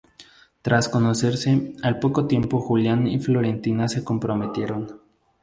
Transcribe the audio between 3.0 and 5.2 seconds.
y Florentina se comprometieron.